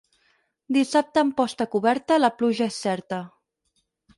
Dissabte 0.77 1.21
amb 1.23 1.35
posta 1.41 1.67
coberta, 1.75 2.19
la 2.25 2.33
pluja 2.41 2.71
és 2.73 2.81
certa. 2.87 3.21